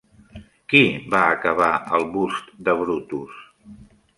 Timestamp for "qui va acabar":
0.71-1.69